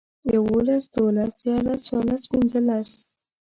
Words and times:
يوولس، 0.33 0.83
دوولس، 0.93 1.31
ديارلس، 1.41 1.81
څوارلس، 1.87 2.23
پينځلس 2.31 2.89